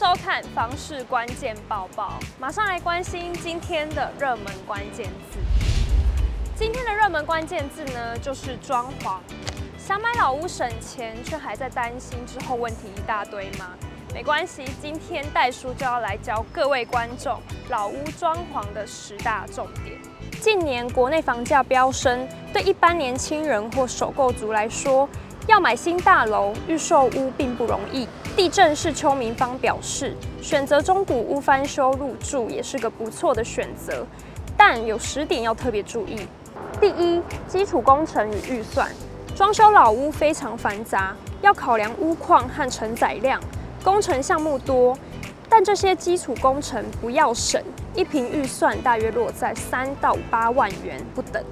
[0.00, 5.38] 收看房市关键报报，马上来关心今天的热门关键字。
[6.56, 9.18] 今天的热门关键字呢，就是装潢。
[9.76, 13.76] 想买老屋省钱，却还在担心之后问题一大堆吗？
[14.14, 17.38] 没关系，今天戴叔就要来教各位观众
[17.68, 19.98] 老屋装潢的十大重点。
[20.40, 25.06] 近年国内房价飙升，对一般年轻人或首购族来说，
[25.50, 28.06] 要买新大楼、预售屋并不容易。
[28.36, 34.06] 地震是邱明芳表示，选择中古屋翻修入住也是个不错的选择，
[34.56, 36.20] 但有十点要特别注意。
[36.80, 38.88] 第一，基础工程与预算。
[39.34, 43.40] 装修老屋非常繁杂，要考量屋况和承载量，
[43.82, 44.96] 工程项目多，
[45.48, 47.60] 但这些基础工程不要省。
[47.96, 51.42] 一坪预算大约落在三到八万元不等。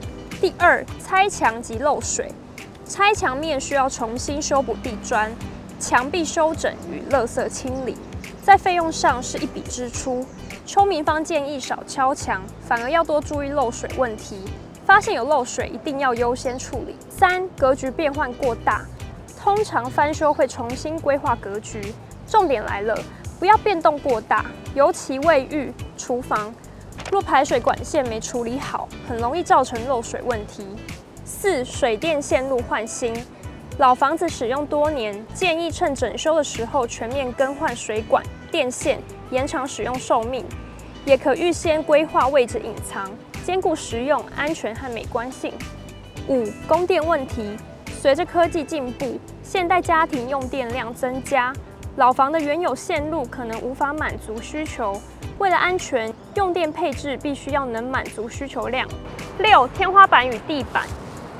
[0.40, 2.30] 第二，拆墙及漏水，
[2.88, 5.30] 拆墙面需要重新修补地砖，
[5.78, 7.94] 墙壁修整与垃圾清理，
[8.42, 10.24] 在费用上是一笔支出。
[10.64, 14.40] 邱明芳建议少敲墙，反而要多注意漏水问题。
[14.86, 16.96] 发现有漏水，一定要优先处理。
[17.10, 18.86] 三，格局变换过大，
[19.38, 21.92] 通常翻修会重新规划格局。
[22.26, 22.98] 重点来了。
[23.38, 26.52] 不要变动过大，尤其卫浴、厨房，
[27.12, 30.66] 若排水管线没处理好，很容易造成漏水问题。
[31.28, 33.14] 四、水电线路换新，
[33.76, 38.98] 老房子使用多年，建议趁整修的时候全面更换水管、电线，
[39.30, 40.42] 延长使用寿命。
[41.04, 43.10] 也可预先规划位置隐藏，
[43.44, 45.52] 兼顾实用、安全和美观性。
[46.28, 47.58] 五、供电问题，
[48.00, 51.52] 随着科技进步，现代家庭用电量增加。
[51.96, 54.98] 老房的原有线路可能无法满足需求，
[55.36, 58.88] 为了安全，用电配置必须要能满足需求量。
[59.38, 60.84] 六、天花板与地板，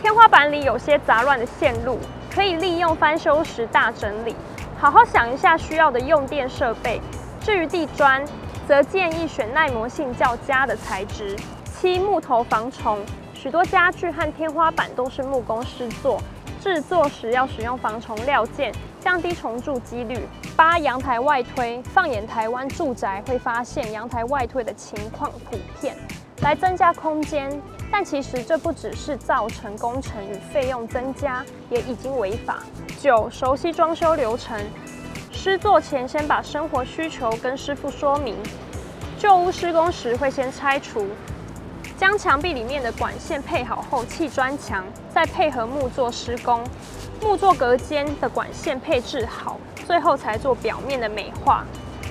[0.00, 1.98] 天花板里有些杂乱的线路，
[2.32, 4.34] 可以利用翻修时大整理。
[4.78, 7.00] 好好想一下需要的用电设备。
[7.40, 8.24] 至于地砖，
[8.67, 11.36] 则建议选耐磨性较佳的材质。
[11.64, 16.20] 七、木头防虫，许多家具和天花板都是木工师做。
[16.61, 20.28] 制作时要使用防虫料件，降低虫蛀几率。
[20.56, 25.96] 八、阳台外推，放眼台湾住宅，会发现阳台外推的情况普遍，
[26.42, 27.50] 来增加空间。
[27.90, 32.62] 但其实这不只是造成工程与费用增加，也已经违法。
[33.00, 34.60] 九、熟悉装修流程，
[35.32, 38.36] 施作前先把生活需求跟师傅说明。
[39.18, 41.06] 旧屋施工时会先拆除。
[41.96, 46.62] 将墙壁里面的管线配好后砌砖墙，再配合木作施工。
[47.20, 51.64] 木作隔间的管线配置好，最后才做表面的美化。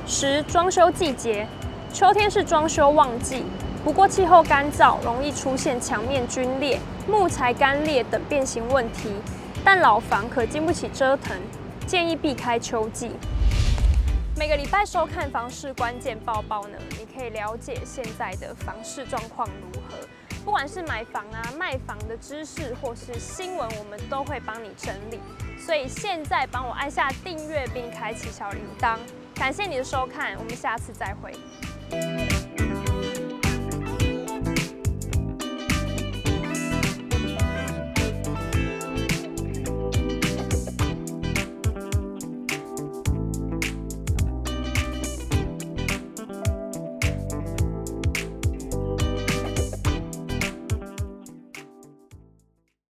[0.06, 1.48] 十、装修季节，
[1.94, 3.46] 秋天是装修旺季，
[3.84, 9.12] 不过气候干燥，容易出现墙面龟裂、木材干裂等变形问题。
[9.64, 11.36] 但老房可经不起折腾，
[11.86, 13.12] 建议避开秋季。
[14.38, 19.98] 每个礼拜收看房市关键报报呢，你可以了解现在的房市状况如何。
[20.46, 25.20] 不管是买房啊、卖房的知识，或是新闻，我们都会帮你整理。
[25.60, 28.98] 所以现在帮我按下订阅并开启小铃铛，
[29.36, 32.27] 感谢你的收看，我们下次再会。